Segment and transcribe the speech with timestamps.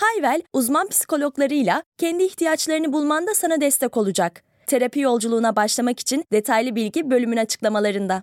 [0.00, 4.42] Hayvel, uzman psikologlarıyla kendi ihtiyaçlarını bulmanda sana destek olacak.
[4.66, 8.22] Terapi yolculuğuna başlamak için detaylı bilgi bölümün açıklamalarında.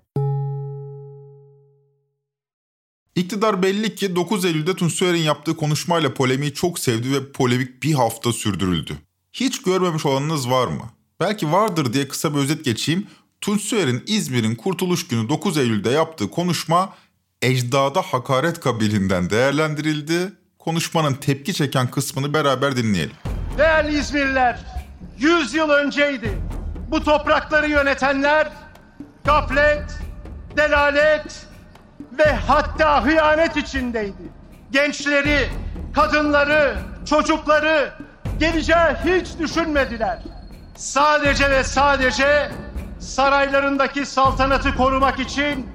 [3.16, 8.34] İktidar belli ki 9 Eylül'de Tunçer'in yaptığı konuşmayla polemiği çok sevdi ve polemik bir hafta
[8.34, 8.98] sürdürüldü.
[9.34, 10.84] Hiç görmemiş olanınız var mı?
[11.20, 13.08] Belki vardır diye kısa bir özet geçeyim.
[13.42, 16.94] Tunçer'in İzmir'in Kurtuluş Günü 9 Eylül'de yaptığı konuşma
[17.42, 20.43] ecdada hakaret kabiliğinden değerlendirildi.
[20.64, 23.16] Konuşmanın tepki çeken kısmını beraber dinleyelim.
[23.58, 24.60] Değerli İzmirliler,
[25.18, 26.38] 100 yıl önceydi.
[26.92, 28.48] Bu toprakları yönetenler
[29.26, 30.00] gaflet,
[30.58, 31.46] delalet
[32.20, 34.24] ve hatta hıyanet içindeydi.
[34.72, 35.50] Gençleri,
[35.96, 36.76] kadınları,
[37.06, 37.94] çocukları
[38.40, 40.20] geleceği hiç düşünmediler.
[40.76, 42.52] Sadece ve sadece
[43.00, 45.70] saraylarındaki saltanatı korumak için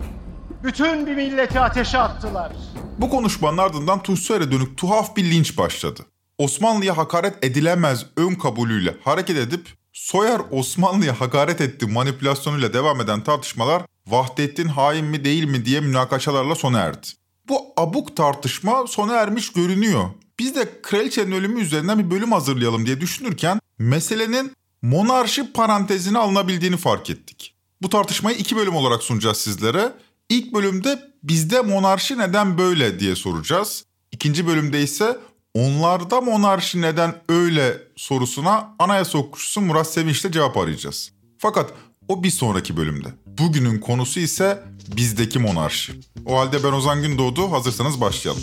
[0.62, 2.52] bütün bir milleti ateşe attılar.
[2.98, 6.06] Bu konuşmanın ardından Tunçer'e dönük tuhaf bir linç başladı.
[6.38, 13.82] Osmanlı'ya hakaret edilemez ön kabulüyle hareket edip Soyer Osmanlı'ya hakaret etti manipülasyonuyla devam eden tartışmalar
[14.06, 17.06] Vahdettin hain mi değil mi diye münakaşalarla sona erdi.
[17.48, 20.04] Bu abuk tartışma sona ermiş görünüyor.
[20.38, 27.10] Biz de kraliçenin ölümü üzerinden bir bölüm hazırlayalım diye düşünürken meselenin monarşi parantezine alınabildiğini fark
[27.10, 27.54] ettik.
[27.82, 29.92] Bu tartışmayı iki bölüm olarak sunacağız sizlere.
[30.28, 33.84] İlk bölümde bizde monarşi neden böyle diye soracağız.
[34.12, 35.18] İkinci bölümde ise
[35.54, 41.12] onlarda monarşi neden öyle sorusuna anayasa hukukçusu Murat Sevinç'le cevap arayacağız.
[41.38, 41.72] Fakat
[42.08, 43.08] o bir sonraki bölümde.
[43.26, 44.62] Bugünün konusu ise
[44.96, 45.92] bizdeki monarşi.
[46.26, 47.52] O halde ben Ozan Gündoğdu.
[47.52, 48.42] Hazırsanız başlayalım.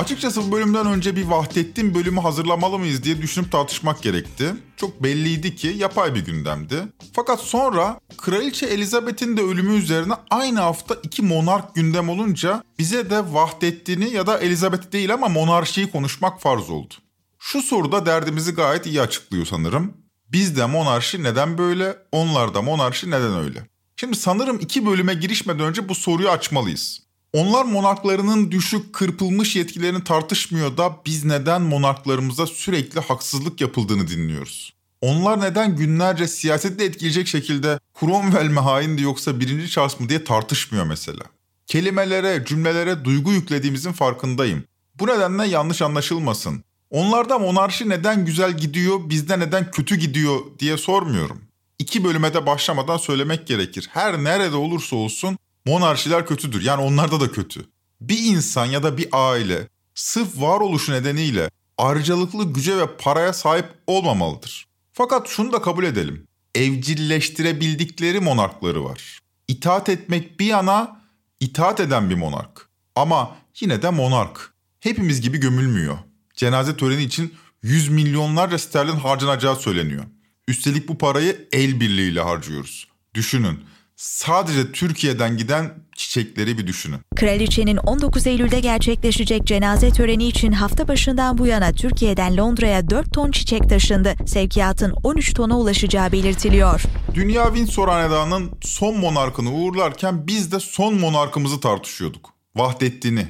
[0.00, 4.54] Açıkçası bu bölümden önce bir Vahdettin bölümü hazırlamalı mıyız diye düşünüp tartışmak gerekti.
[4.76, 6.76] Çok belliydi ki yapay bir gündemdi.
[7.12, 13.34] Fakat sonra Kraliçe Elizabeth'in de ölümü üzerine aynı hafta iki monark gündem olunca bize de
[13.34, 16.94] Vahdettin'i ya da Elizabeth değil ama monarşiyi konuşmak farz oldu.
[17.38, 19.92] Şu soruda derdimizi gayet iyi açıklıyor sanırım.
[20.28, 23.66] Bizde monarşi neden böyle, onlarda monarşi neden öyle?
[23.96, 27.09] Şimdi sanırım iki bölüme girişmeden önce bu soruyu açmalıyız.
[27.32, 34.74] Onlar monarklarının düşük, kırpılmış yetkilerini tartışmıyor da biz neden monarklarımıza sürekli haksızlık yapıldığını dinliyoruz.
[35.00, 40.86] Onlar neden günlerce siyasette etkileyecek şekilde Cromwell mi haindi yoksa birinci Charles mı diye tartışmıyor
[40.86, 41.22] mesela.
[41.66, 44.64] Kelimelere, cümlelere duygu yüklediğimizin farkındayım.
[44.94, 46.64] Bu nedenle yanlış anlaşılmasın.
[46.90, 51.40] Onlarda monarşi neden güzel gidiyor, bizde neden kötü gidiyor diye sormuyorum.
[51.78, 53.88] İki bölüme de başlamadan söylemek gerekir.
[53.92, 56.64] Her nerede olursa olsun monarşiler kötüdür.
[56.64, 57.66] Yani onlarda da kötü.
[58.00, 64.66] Bir insan ya da bir aile sırf varoluşu nedeniyle ayrıcalıklı güce ve paraya sahip olmamalıdır.
[64.92, 66.26] Fakat şunu da kabul edelim.
[66.54, 69.20] Evcilleştirebildikleri monarkları var.
[69.48, 71.00] İtaat etmek bir yana
[71.40, 72.68] itaat eden bir monark.
[72.96, 74.54] Ama yine de monark.
[74.80, 75.98] Hepimiz gibi gömülmüyor.
[76.34, 80.04] Cenaze töreni için yüz milyonlarca sterlin harcanacağı söyleniyor.
[80.48, 82.88] Üstelik bu parayı el birliğiyle harcıyoruz.
[83.14, 83.64] Düşünün
[84.00, 87.00] sadece Türkiye'den giden çiçekleri bir düşünün.
[87.16, 93.30] Kraliçenin 19 Eylül'de gerçekleşecek cenaze töreni için hafta başından bu yana Türkiye'den Londra'ya 4 ton
[93.30, 94.14] çiçek taşındı.
[94.26, 96.82] Sevkiyatın 13 tona ulaşacağı belirtiliyor.
[97.14, 102.30] Dünya Windsor Hanedanı'nın son monarkını uğurlarken biz de son monarkımızı tartışıyorduk.
[102.56, 103.28] Vahdettin'i.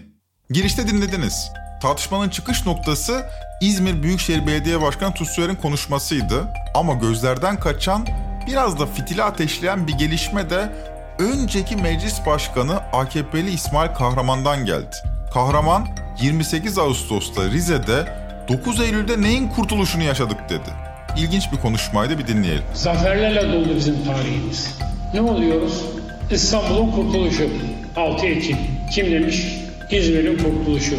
[0.50, 1.48] Girişte dinlediniz.
[1.82, 3.26] Tartışmanın çıkış noktası
[3.62, 6.48] İzmir Büyükşehir Belediye Başkanı Tussuer'in konuşmasıydı.
[6.74, 8.06] Ama gözlerden kaçan
[8.46, 10.72] biraz da fitili ateşleyen bir gelişme de
[11.18, 14.96] önceki meclis başkanı AKP'li İsmail Kahraman'dan geldi.
[15.34, 15.86] Kahraman
[16.22, 18.04] 28 Ağustos'ta Rize'de
[18.48, 20.70] 9 Eylül'de neyin kurtuluşunu yaşadık dedi.
[21.18, 22.64] İlginç bir konuşmaydı bir dinleyelim.
[22.74, 24.78] Zaferlerle doldu bizim tarihimiz.
[25.14, 25.84] Ne oluyoruz?
[26.30, 27.48] İstanbul'un kurtuluşu
[27.96, 28.56] 6 Ekim.
[28.94, 29.46] Kim demiş?
[29.90, 30.96] İzmir'in kurtuluşu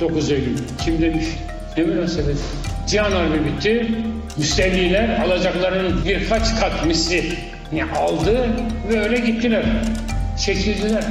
[0.00, 0.58] 9 Eylül.
[0.84, 1.26] Kim demiş?
[1.76, 2.36] Ne münasebet.
[2.86, 3.94] Cihan Harbi bitti.
[4.36, 7.38] Müstevliler alacaklarının birkaç kat misli
[7.96, 8.48] aldı
[8.88, 9.64] ve öyle gittiler.
[10.44, 11.04] Çekildiler.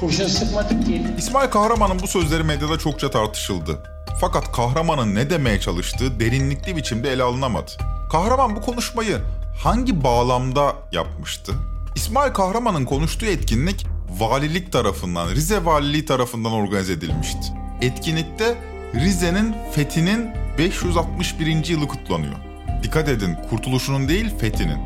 [0.00, 1.02] Kurşun sıkmadık ki.
[1.18, 3.78] İsmail Kahraman'ın bu sözleri medyada çokça tartışıldı.
[4.20, 7.70] Fakat kahramanın ne demeye çalıştığı derinlikli biçimde ele alınamadı.
[8.12, 9.18] Kahraman bu konuşmayı
[9.62, 11.52] hangi bağlamda yapmıştı?
[11.94, 13.86] İsmail Kahraman'ın konuştuğu etkinlik
[14.20, 17.46] valilik tarafından, Rize Valiliği tarafından organize edilmişti.
[17.82, 18.56] Etkinlikte
[18.94, 21.68] Rize'nin fethinin 561.
[21.68, 22.34] yılı kutlanıyor.
[22.82, 24.78] Dikkat edin kurtuluşunun değil fethinin.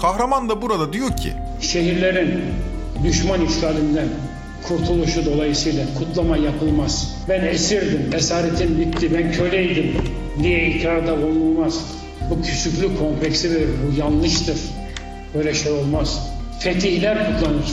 [0.00, 2.40] Kahraman da burada diyor ki Şehirlerin
[3.04, 4.08] düşman işgalinden
[4.68, 7.14] kurtuluşu dolayısıyla kutlama yapılmaz.
[7.28, 9.96] Ben esirdim, esaretim bitti, ben köleydim
[10.42, 11.80] diye ikrarda bulunulmaz.
[12.30, 14.58] Bu küçüklük kompleksi verir, bu yanlıştır.
[15.34, 16.28] Böyle şey olmaz.
[16.58, 17.72] Fetihler kutlanır.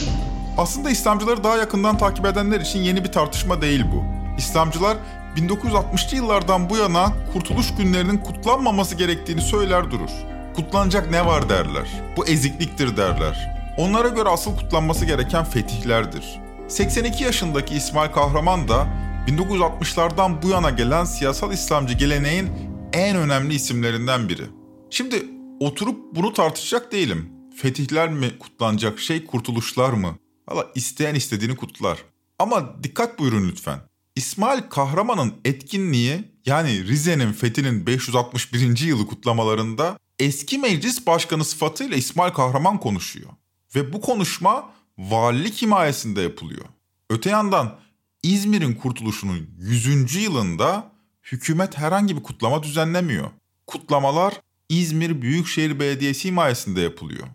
[0.58, 4.04] Aslında İslamcıları daha yakından takip edenler için yeni bir tartışma değil bu.
[4.38, 4.96] İslamcılar
[5.36, 10.10] 1960'lı yıllardan bu yana kurtuluş günlerinin kutlanmaması gerektiğini söyler durur.
[10.56, 11.88] Kutlanacak ne var derler.
[12.16, 13.52] Bu ezikliktir derler.
[13.78, 16.40] Onlara göre asıl kutlanması gereken fetihlerdir.
[16.68, 18.86] 82 yaşındaki İsmail Kahraman da
[19.28, 22.48] 1960'lardan bu yana gelen siyasal İslamcı geleneğin
[22.92, 24.42] en önemli isimlerinden biri.
[24.90, 25.26] Şimdi
[25.60, 27.32] oturup bunu tartışacak değilim.
[27.56, 30.14] Fetihler mi kutlanacak şey, kurtuluşlar mı?
[30.48, 31.98] Valla isteyen istediğini kutlar.
[32.38, 33.78] Ama dikkat buyurun lütfen.
[34.16, 38.78] İsmail Kahraman'ın etkinliği yani Rize'nin fethinin 561.
[38.78, 43.30] yılı kutlamalarında eski meclis başkanı sıfatıyla İsmail Kahraman konuşuyor.
[43.74, 46.64] Ve bu konuşma valilik himayesinde yapılıyor.
[47.10, 47.78] Öte yandan
[48.22, 50.14] İzmir'in kurtuluşunun 100.
[50.14, 50.92] yılında
[51.22, 53.30] hükümet herhangi bir kutlama düzenlemiyor.
[53.66, 57.26] Kutlamalar İzmir Büyükşehir Belediyesi himayesinde yapılıyor.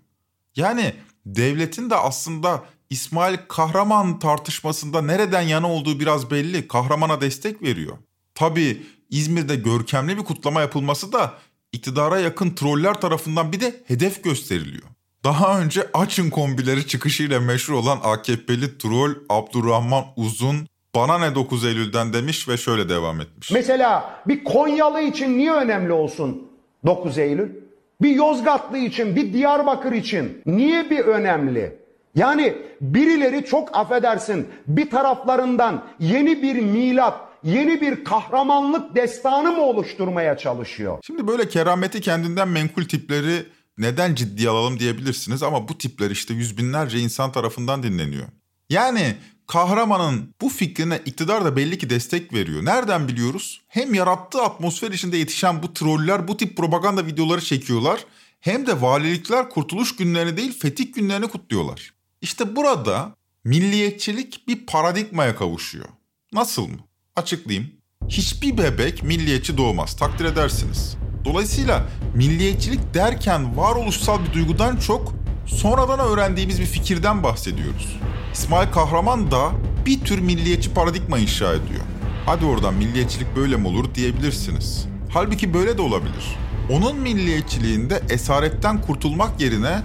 [0.56, 0.94] Yani
[1.25, 6.68] devletin de aslında İsmail Kahraman tartışmasında nereden yana olduğu biraz belli.
[6.68, 7.98] Kahramana destek veriyor.
[8.36, 11.34] Tabii İzmir'de görkemli bir kutlama yapılması da
[11.72, 14.88] iktidara yakın troller tarafından bir de hedef gösteriliyor.
[15.24, 22.13] Daha önce açın kombileri çıkışıyla meşhur olan AKP'li troll Abdurrahman Uzun bana ne 9 Eylül'den
[22.13, 23.51] demiş ve şöyle devam etmiş.
[23.51, 26.48] Mesela bir Konyalı için niye önemli olsun
[26.86, 27.50] 9 Eylül?
[28.01, 31.87] Bir Yozgatlı için, bir Diyarbakır için niye bir önemli?
[32.18, 40.38] Yani birileri çok affedersin bir taraflarından yeni bir milat, yeni bir kahramanlık destanı mı oluşturmaya
[40.38, 41.00] çalışıyor?
[41.08, 43.46] Şimdi böyle kerameti kendinden menkul tipleri
[43.78, 48.25] neden ciddiye alalım diyebilirsiniz ama bu tipler işte yüz binlerce insan tarafından dinleniyor.
[48.70, 49.16] Yani
[49.48, 52.66] kahramanın bu fikrine iktidar da belli ki destek veriyor.
[52.66, 53.62] Nereden biliyoruz?
[53.68, 58.06] Hem yarattığı atmosfer içinde yetişen bu troller bu tip propaganda videoları çekiyorlar
[58.40, 61.97] hem de valilikler kurtuluş günlerini değil fetih günlerini kutluyorlar.
[62.22, 65.86] İşte burada milliyetçilik bir paradigmaya kavuşuyor.
[66.34, 66.78] Nasıl mı?
[67.16, 67.72] Açıklayayım.
[68.08, 70.98] Hiçbir bebek milliyetçi doğmaz, takdir edersiniz.
[71.25, 71.86] Dolayısıyla
[72.16, 75.14] milliyetçilik derken varoluşsal bir duygudan çok
[75.46, 77.98] sonradan öğrendiğimiz bir fikirden bahsediyoruz.
[78.34, 79.52] İsmail Kahraman da
[79.86, 81.81] bir tür milliyetçi paradigma inşa ediyor.
[82.25, 84.86] Hadi oradan milliyetçilik böyle mi olur diyebilirsiniz.
[85.10, 86.36] Halbuki böyle de olabilir.
[86.72, 89.81] Onun milliyetçiliğinde esaretten kurtulmak yerine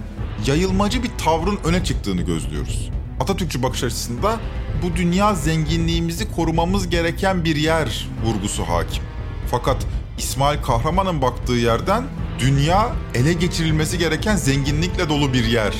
[0.47, 2.89] yayılmacı bir tavrın öne çıktığını gözlüyoruz.
[3.19, 4.39] Atatürkçü bakış açısında
[4.83, 9.03] bu dünya zenginliğimizi korumamız gereken bir yer vurgusu hakim.
[9.51, 9.85] Fakat
[10.17, 12.03] İsmail Kahraman'ın baktığı yerden
[12.39, 15.73] dünya ele geçirilmesi gereken zenginlikle dolu bir yer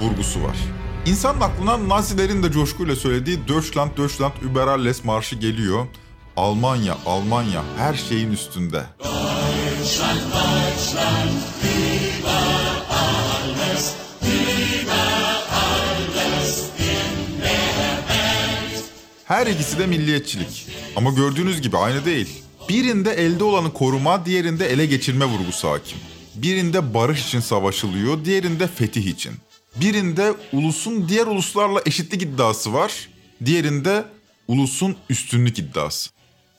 [0.00, 0.56] vurgusu var.
[1.06, 5.86] İnsanın aklına Nazilerin de coşkuyla söylediği Deutschland, Deutschland über alles marşı geliyor.
[6.36, 8.82] Almanya, Almanya her şeyin üstünde.
[8.98, 11.30] Deutschland, Deutschland,
[19.30, 20.66] Her ikisi de milliyetçilik.
[20.96, 22.42] Ama gördüğünüz gibi aynı değil.
[22.68, 25.98] Birinde elde olanı koruma, diğerinde ele geçirme vurgusu hakim.
[26.34, 29.32] Birinde barış için savaşılıyor, diğerinde fetih için.
[29.76, 33.08] Birinde ulusun diğer uluslarla eşitlik iddiası var,
[33.44, 34.04] diğerinde
[34.48, 36.10] ulusun üstünlük iddiası.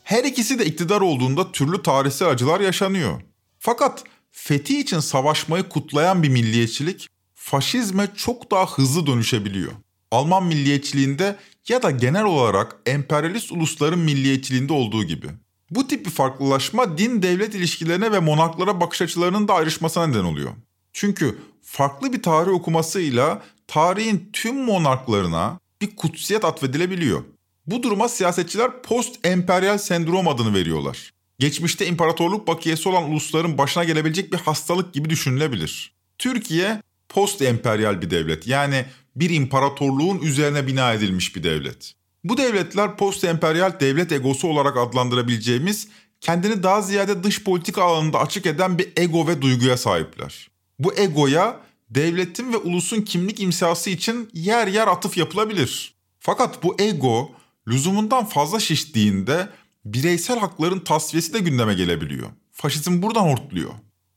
[0.03, 3.21] Her ikisi de iktidar olduğunda türlü tarihsel acılar yaşanıyor.
[3.59, 9.71] Fakat fetih için savaşmayı kutlayan bir milliyetçilik faşizme çok daha hızlı dönüşebiliyor.
[10.11, 11.35] Alman milliyetçiliğinde
[11.67, 15.27] ya da genel olarak emperyalist ulusların milliyetçiliğinde olduğu gibi.
[15.71, 20.51] Bu tip bir farklılaşma din-devlet ilişkilerine ve monarklara bakış açılarının da ayrışmasına neden oluyor.
[20.93, 27.23] Çünkü farklı bir tarih okumasıyla tarihin tüm monarklarına bir kutsiyet atfedilebiliyor.
[27.67, 31.13] Bu duruma siyasetçiler post-emperyal sendrom adını veriyorlar.
[31.39, 35.93] Geçmişte imparatorluk bakiyesi olan ulusların başına gelebilecek bir hastalık gibi düşünülebilir.
[36.17, 41.93] Türkiye post-emperyal bir devlet yani bir imparatorluğun üzerine bina edilmiş bir devlet.
[42.23, 45.87] Bu devletler post-emperyal devlet egosu olarak adlandırabileceğimiz
[46.21, 50.49] kendini daha ziyade dış politika alanında açık eden bir ego ve duyguya sahipler.
[50.79, 55.93] Bu egoya devletin ve ulusun kimlik imzası için yer yer atıf yapılabilir.
[56.19, 57.31] Fakat bu ego
[57.67, 59.49] lüzumundan fazla şiştiğinde
[59.85, 62.29] bireysel hakların tasfiyesi de gündeme gelebiliyor.
[62.51, 63.71] Faşizm buradan hortluyor.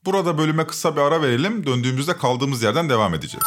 [0.04, 1.66] Burada bölüme kısa bir ara verelim.
[1.66, 3.46] Döndüğümüzde kaldığımız yerden devam edeceğiz.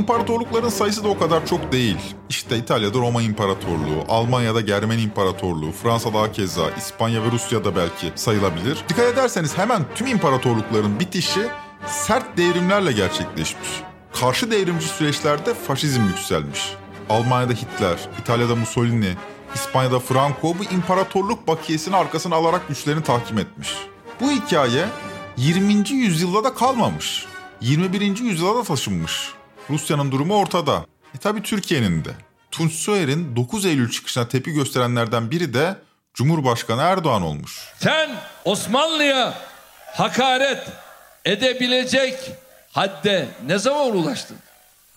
[0.00, 1.96] İmparatorlukların sayısı da o kadar çok değil.
[2.28, 8.84] İşte İtalya'da Roma İmparatorluğu, Almanya'da Germen İmparatorluğu, Fransa'da keza, İspanya ve Rusya'da belki sayılabilir.
[8.88, 11.40] Dikkat ederseniz hemen tüm imparatorlukların bitişi
[11.86, 13.68] sert devrimlerle gerçekleşmiş.
[14.20, 16.74] Karşı devrimci süreçlerde faşizm yükselmiş.
[17.10, 19.14] Almanya'da Hitler, İtalya'da Mussolini,
[19.54, 23.74] İspanya'da Franco bu imparatorluk bakiyesini arkasına alarak güçlerini tahkim etmiş.
[24.20, 24.84] Bu hikaye
[25.36, 25.90] 20.
[25.90, 27.26] yüzyılda da kalmamış.
[27.60, 28.18] 21.
[28.18, 29.39] yüzyıla da taşınmış.
[29.70, 30.86] Rusya'nın durumu ortada.
[31.14, 32.10] E tabi Türkiye'nin de.
[32.50, 35.78] Tunç Soyer'in 9 Eylül çıkışına tepki gösterenlerden biri de
[36.14, 37.58] Cumhurbaşkanı Erdoğan olmuş.
[37.78, 38.10] Sen
[38.44, 39.34] Osmanlı'ya
[39.94, 40.68] hakaret
[41.24, 42.18] edebilecek
[42.72, 44.36] hadde ne zaman ulaştın?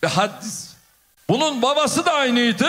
[0.04, 0.74] Ve haddiz.
[1.30, 2.68] Bunun babası da aynıydı,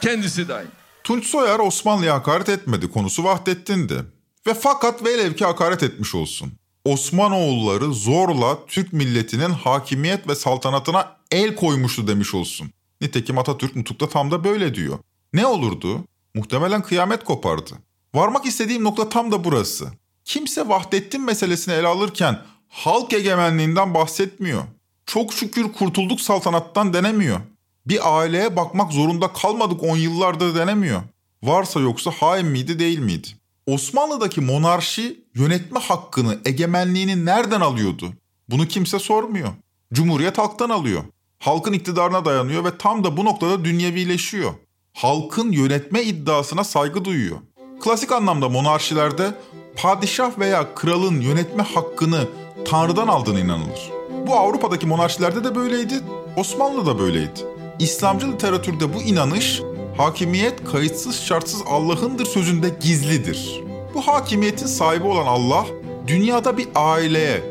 [0.00, 0.68] kendisi de aynı.
[1.04, 4.04] Tunç Soyer Osmanlı'ya hakaret etmedi konusu Vahdettin'di.
[4.46, 6.52] Ve fakat velev ki hakaret etmiş olsun.
[6.84, 12.70] Osmanoğulları zorla Türk milletinin hakimiyet ve saltanatına el koymuştu demiş olsun.
[13.00, 14.98] Nitekim Atatürk nutukta tam da böyle diyor.
[15.32, 16.04] Ne olurdu?
[16.34, 17.70] Muhtemelen kıyamet kopardı.
[18.14, 19.92] Varmak istediğim nokta tam da burası.
[20.24, 24.62] Kimse Vahdettin meselesini ele alırken halk egemenliğinden bahsetmiyor.
[25.06, 27.40] Çok şükür kurtulduk saltanattan denemiyor.
[27.86, 31.02] Bir aileye bakmak zorunda kalmadık on yıllardır denemiyor.
[31.42, 33.28] Varsa yoksa hain miydi değil miydi?
[33.70, 38.12] Osmanlı'daki monarşi yönetme hakkını, egemenliğini nereden alıyordu?
[38.48, 39.48] Bunu kimse sormuyor.
[39.92, 41.02] Cumhuriyet halktan alıyor.
[41.38, 44.52] Halkın iktidarına dayanıyor ve tam da bu noktada dünyevileşiyor.
[44.92, 47.36] Halkın yönetme iddiasına saygı duyuyor.
[47.80, 49.34] Klasik anlamda monarşilerde
[49.76, 52.28] padişah veya kralın yönetme hakkını
[52.64, 53.90] Tanrı'dan aldığını inanılır.
[54.26, 55.94] Bu Avrupa'daki monarşilerde de böyleydi,
[56.36, 57.40] Osmanlı'da böyleydi.
[57.78, 59.62] İslamcı literatürde bu inanış
[60.00, 63.60] hakimiyet kayıtsız şartsız Allah'ındır sözünde gizlidir.
[63.94, 65.66] Bu hakimiyetin sahibi olan Allah
[66.06, 67.42] dünyada bir aileye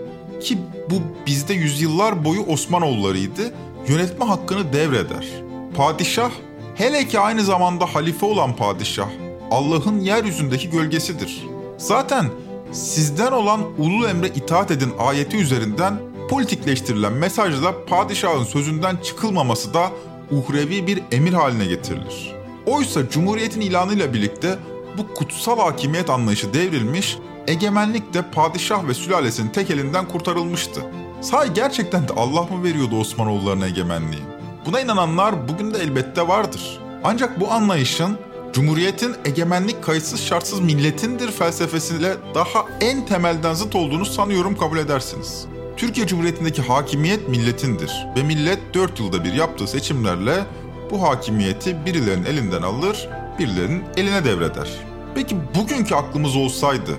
[0.42, 0.58] ki
[0.90, 3.54] bu bizde yüzyıllar boyu Osmanoğullarıydı
[3.88, 5.28] yönetme hakkını devreder.
[5.76, 6.32] Padişah
[6.76, 9.10] hele ki aynı zamanda halife olan padişah
[9.52, 11.48] Allah'ın yeryüzündeki gölgesidir.
[11.78, 12.26] Zaten
[12.72, 19.92] sizden olan ulul emre itaat edin ayeti üzerinden politikleştirilen mesajla padişahın sözünden çıkılmaması da
[20.32, 22.39] uhrevi bir emir haline getirilir.
[22.66, 24.60] Oysa Cumhuriyet'in ilanıyla birlikte
[24.98, 30.82] bu kutsal hakimiyet anlayışı devrilmiş, egemenlik de padişah ve sülalesinin tek elinden kurtarılmıştı.
[31.22, 34.22] Sahi gerçekten de Allah mı veriyordu Osmanoğullarına egemenliği?
[34.66, 36.80] Buna inananlar bugün de elbette vardır.
[37.04, 38.18] Ancak bu anlayışın
[38.54, 45.46] Cumhuriyetin egemenlik kayıtsız şartsız milletindir felsefesiyle daha en temelden zıt olduğunu sanıyorum kabul edersiniz.
[45.78, 50.46] Türkiye Cumhuriyeti'ndeki hakimiyet milletindir ve millet 4 yılda bir yaptığı seçimlerle
[50.92, 54.70] bu hakimiyeti birilerinin elinden alır, birilerinin eline devreder.
[55.16, 56.92] Peki bugünkü aklımız olsaydı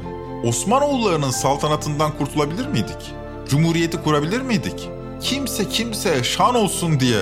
[0.44, 3.14] Osmanoğullarının saltanatından kurtulabilir miydik?
[3.48, 4.88] Cumhuriyeti kurabilir miydik?
[5.20, 7.20] Kimse kimseye şan olsun diye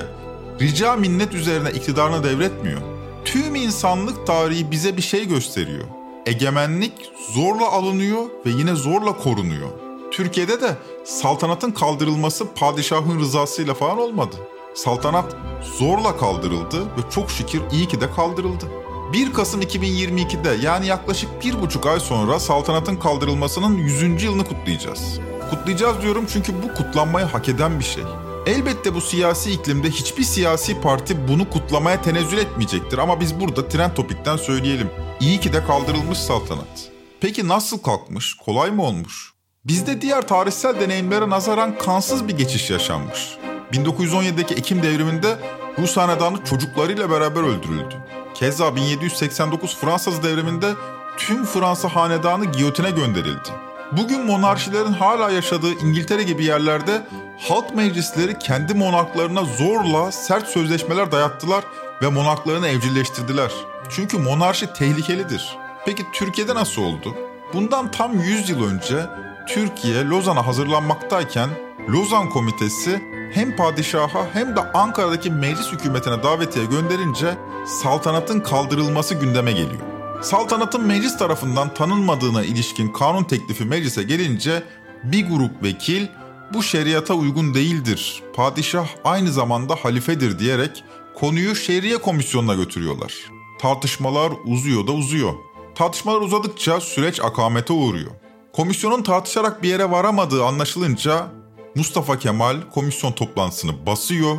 [0.61, 2.81] rica minnet üzerine iktidarını devretmiyor.
[3.25, 5.85] Tüm insanlık tarihi bize bir şey gösteriyor.
[6.27, 6.93] Egemenlik
[7.35, 9.69] zorla alınıyor ve yine zorla korunuyor.
[10.11, 14.37] Türkiye'de de saltanatın kaldırılması padişahın rızasıyla falan olmadı.
[14.79, 15.37] Saltanat
[15.79, 18.65] zorla kaldırıldı ve çok şükür iyi ki de kaldırıldı.
[19.13, 24.23] 1 Kasım 2022'de yani yaklaşık bir buçuk ay sonra saltanatın kaldırılmasının 100.
[24.23, 25.21] yılını kutlayacağız.
[25.51, 28.03] Kutlayacağız diyorum çünkü bu kutlanmayı hak eden bir şey.
[28.47, 33.95] Elbette bu siyasi iklimde hiçbir siyasi parti bunu kutlamaya tenezzül etmeyecektir ama biz burada trend
[33.95, 34.91] topikten söyleyelim.
[35.21, 36.91] İyi ki de kaldırılmış saltanat.
[37.21, 38.35] Peki nasıl kalkmış?
[38.35, 39.33] Kolay mı olmuş?
[39.65, 43.39] Bizde diğer tarihsel deneyimlere nazaran kansız bir geçiş yaşanmış.
[43.73, 45.39] 1917'deki Ekim devriminde
[45.79, 47.95] Rus hanedanı çocuklarıyla beraber öldürüldü.
[48.35, 50.73] Keza 1789 Fransız devriminde
[51.17, 53.49] tüm Fransa hanedanı giyotine gönderildi.
[53.93, 57.07] Bugün monarşilerin hala yaşadığı İngiltere gibi yerlerde
[57.49, 61.65] halk meclisleri kendi monarklarına zorla sert sözleşmeler dayattılar
[62.03, 63.53] ve monarklarını evcilleştirdiler.
[63.91, 65.59] Çünkü monarşi tehlikelidir.
[65.85, 67.15] Peki Türkiye'de nasıl oldu?
[67.55, 69.07] Bundan tam 100 yıl önce
[69.49, 71.51] Türkiye Lozan'a hazırlanmaktayken
[71.89, 77.35] Lozan Komitesi hem padişaha hem de Ankara'daki meclis hükümetine davetiye gönderince
[77.67, 79.81] saltanatın kaldırılması gündeme geliyor.
[80.23, 84.63] Saltanatın meclis tarafından tanınmadığına ilişkin kanun teklifi meclise gelince
[85.05, 86.07] bir grup vekil
[86.55, 93.15] bu şeriata uygun değildir, padişah aynı zamanda halifedir diyerek konuyu şeriye komisyonuna götürüyorlar.
[93.59, 95.35] Tartışmalar uzuyor da uzuyor.
[95.75, 98.11] Tartışmalar uzadıkça süreç akamete uğruyor.
[98.53, 101.27] Komisyonun tartışarak bir yere varamadığı anlaşılınca
[101.75, 104.37] Mustafa Kemal komisyon toplantısını basıyor,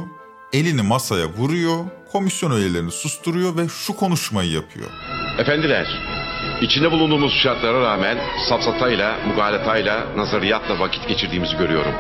[0.53, 4.89] elini masaya vuruyor, komisyon üyelerini susturuyor ve şu konuşmayı yapıyor.
[5.37, 5.87] Efendiler,
[6.61, 8.17] içinde bulunduğumuz şartlara rağmen
[8.49, 11.93] safsatayla, mugaletayla, nazariyatla vakit geçirdiğimizi görüyorum.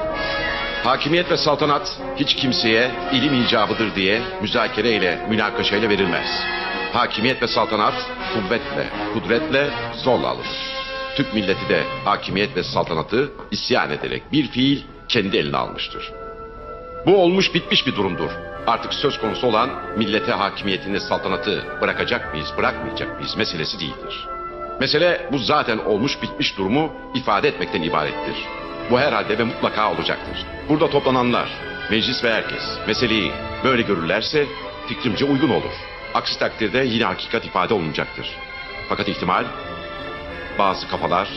[0.83, 6.27] Hakimiyet ve saltanat hiç kimseye ilim icabıdır diye müzakereyle, münakaşayla verilmez.
[6.93, 7.93] Hakimiyet ve saltanat
[8.33, 9.69] kuvvetle, kudretle,
[10.03, 10.79] zorla alınır.
[11.15, 16.11] Türk milleti de hakimiyet ve saltanatı isyan ederek bir fiil kendi eline almıştır.
[17.05, 18.31] Bu olmuş bitmiş bir durumdur.
[18.67, 24.27] Artık söz konusu olan millete hakimiyetini, saltanatı bırakacak mıyız, bırakmayacak mıyız meselesi değildir.
[24.79, 28.35] Mesele bu zaten olmuş bitmiş durumu ifade etmekten ibarettir.
[28.91, 30.45] Bu herhalde ve mutlaka olacaktır.
[30.69, 31.49] Burada toplananlar,
[31.91, 33.31] meclis ve herkes meseleyi
[33.63, 34.45] böyle görürlerse
[34.87, 35.73] fikrimce uygun olur.
[36.13, 38.27] Aksi takdirde yine hakikat ifade olmayacaktır.
[38.89, 39.45] Fakat ihtimal
[40.59, 41.29] bazı kafalar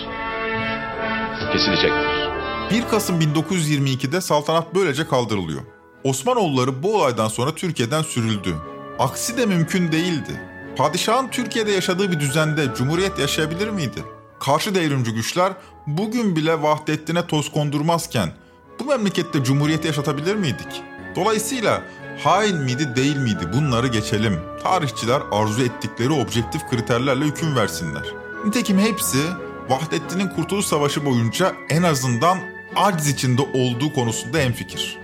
[1.53, 2.32] kesilecektir.
[2.73, 5.63] 1 Kasım 1922'de saltanat böylece kaldırılıyor.
[6.05, 8.57] Osmanoğulları bu olaydan sonra Türkiye'den sürüldü.
[8.99, 10.41] Aksi de mümkün değildi.
[10.77, 14.05] Padişahın Türkiye'de yaşadığı bir düzende cumhuriyet yaşayabilir miydi?
[14.41, 15.53] Karşı devrimci güçler
[15.87, 18.33] bugün bile Vahdettin'e toz kondurmazken
[18.81, 20.83] bu memlekette cumhuriyeti yaşatabilir miydik?
[21.17, 21.83] Dolayısıyla
[22.25, 24.41] hain miydi değil miydi bunları geçelim.
[24.63, 28.05] Tarihçiler arzu ettikleri objektif kriterlerle hüküm versinler.
[28.47, 29.19] Nitekim hepsi
[29.69, 34.99] Vahdettin'in Kurtuluş Savaşı boyunca en azından aciz içinde olduğu konusunda enfikir.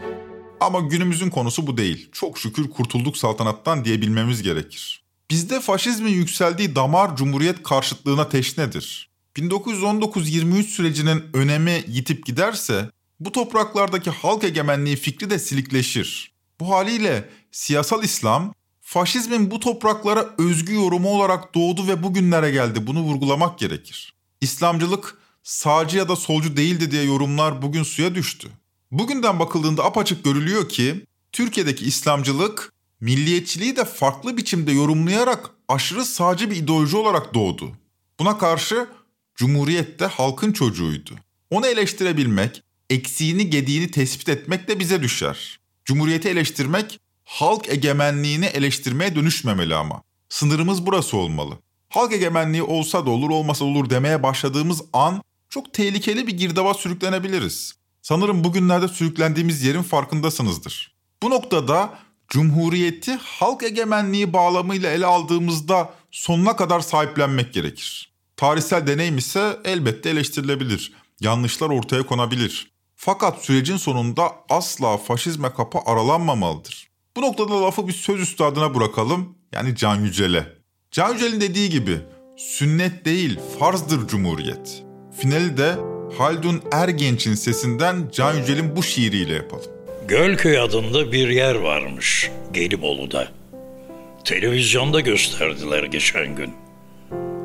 [0.61, 2.09] Ama günümüzün konusu bu değil.
[2.13, 5.03] Çok şükür kurtulduk saltanattan diyebilmemiz gerekir.
[5.31, 9.09] Bizde faşizmin yükseldiği damar cumhuriyet karşıtlığına teşnedir.
[9.37, 16.33] 1919-23 sürecinin önemi yitip giderse bu topraklardaki halk egemenliği fikri de silikleşir.
[16.61, 22.87] Bu haliyle siyasal İslam faşizmin bu topraklara özgü yorumu olarak doğdu ve bugünlere geldi.
[22.87, 24.15] Bunu vurgulamak gerekir.
[24.41, 28.49] İslamcılık sağcı ya da solcu değildi diye yorumlar bugün suya düştü.
[28.91, 36.57] Bugünden bakıldığında apaçık görülüyor ki Türkiye'deki İslamcılık milliyetçiliği de farklı biçimde yorumlayarak aşırı sağcı bir
[36.57, 37.73] ideoloji olarak doğdu.
[38.19, 38.89] Buna karşı
[39.35, 41.11] Cumhuriyet de halkın çocuğuydu.
[41.51, 45.61] Onu eleştirebilmek, eksiğini gediğini tespit etmek de bize düşer.
[45.85, 50.03] Cumhuriyeti eleştirmek halk egemenliğini eleştirmeye dönüşmemeli ama.
[50.29, 51.59] Sınırımız burası olmalı.
[51.89, 57.75] Halk egemenliği olsa da olur olmasa olur demeye başladığımız an çok tehlikeli bir girdaba sürüklenebiliriz.
[58.03, 60.95] Sanırım bugünlerde sürüklendiğimiz yerin farkındasınızdır.
[61.23, 68.13] Bu noktada Cumhuriyeti halk egemenliği bağlamıyla ele aldığımızda sonuna kadar sahiplenmek gerekir.
[68.37, 70.93] Tarihsel deneyim ise elbette eleştirilebilir.
[71.21, 72.71] Yanlışlar ortaya konabilir.
[72.97, 76.89] Fakat sürecin sonunda asla faşizme kapı aralanmamalıdır.
[77.17, 79.35] Bu noktada lafı bir söz üstadına bırakalım.
[79.53, 80.59] Yani Can Yücel'e.
[80.91, 82.01] Can Yücel'in dediği gibi
[82.37, 84.88] sünnet değil farzdır cumhuriyet.
[85.19, 85.75] Finali de
[86.19, 89.71] Haldun Ergenç'in sesinden Can Yücel'in bu şiiriyle yapalım.
[90.09, 93.29] Gölköy adında bir yer varmış Gelibolu'da.
[94.25, 96.55] Televizyonda gösterdiler geçen gün.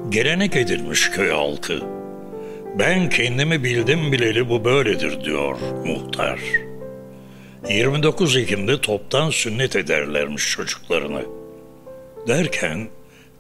[0.10, 1.80] Gelenek edilmiş köy halkı.
[2.80, 5.56] Ben kendimi bildim bileli bu böyledir diyor
[5.86, 6.40] muhtar.
[7.70, 11.22] 29 Ekim'de toptan sünnet ederlermiş çocuklarını.
[12.28, 12.88] Derken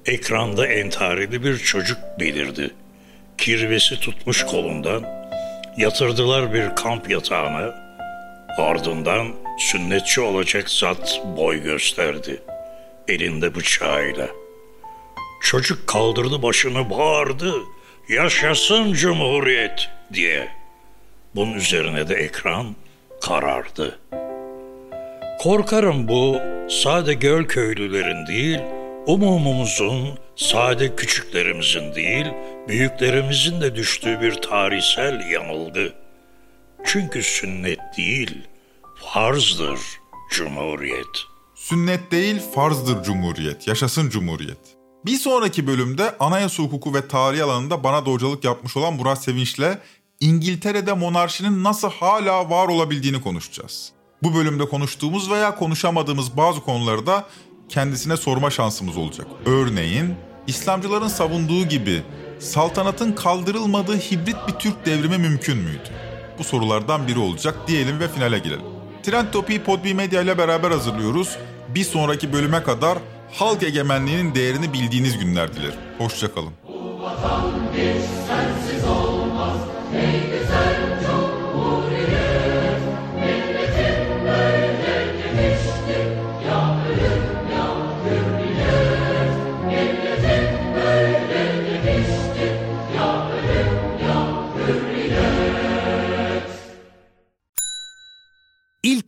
[0.05, 2.71] ekranda entarili bir çocuk belirdi.
[3.43, 5.05] Kirvesi tutmuş kolundan.
[5.77, 7.75] Yatırdılar bir kamp yatağına.
[8.57, 9.27] Ardından
[9.59, 12.41] sünnetçi olacak zat boy gösterdi.
[13.07, 14.27] Elinde bıçağıyla.
[15.41, 17.53] Çocuk kaldırdı başını bağırdı.
[18.09, 20.47] Yaşasın Cumhuriyet diye.
[21.35, 22.75] Bunun üzerine de ekran
[23.21, 23.99] karardı.
[25.39, 28.59] Korkarım bu sade göl köylülerin değil,
[29.07, 32.25] umumumuzun, sade küçüklerimizin değil,
[32.67, 35.93] büyüklerimizin de düştüğü bir tarihsel yanılgı.
[36.85, 38.37] Çünkü sünnet değil,
[39.13, 39.79] farzdır
[40.31, 41.05] cumhuriyet.
[41.55, 43.67] Sünnet değil, farzdır cumhuriyet.
[43.67, 44.57] Yaşasın cumhuriyet.
[45.05, 48.09] Bir sonraki bölümde anayasa hukuku ve tarih alanında bana da
[48.43, 49.77] yapmış olan Murat Sevinç'le
[50.19, 53.91] İngiltere'de monarşinin nasıl hala var olabildiğini konuşacağız.
[54.23, 57.27] Bu bölümde konuştuğumuz veya konuşamadığımız bazı konuları da
[57.73, 59.27] kendisine sorma şansımız olacak.
[59.45, 60.15] Örneğin
[60.47, 62.01] İslamcıların savunduğu gibi
[62.39, 65.89] saltanatın kaldırılmadığı hibrit bir Türk devrimi mümkün müydü?
[66.39, 68.65] Bu sorulardan biri olacak diyelim ve finale girelim.
[69.03, 71.37] Trend Topi'yi Podbi Medya ile beraber hazırlıyoruz.
[71.75, 72.97] Bir sonraki bölüme kadar
[73.31, 75.79] halk egemenliğinin değerini bildiğiniz günler dilerim.
[75.97, 76.51] Hoşçakalın.
[76.67, 77.43] Bu vatan
[77.75, 77.93] bir
[78.27, 79.12] sensiz olmaz.